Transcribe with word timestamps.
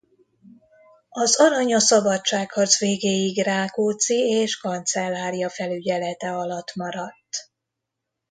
Az 1.09 1.39
arany 1.39 1.73
a 1.73 1.79
szabadságharc 1.79 2.79
végéig 2.79 3.43
Rákóczi 3.43 4.13
és 4.15 4.57
kancellárja 4.57 5.49
felügyelete 5.49 6.29
alatt 6.37 6.75
maradt. 6.75 7.51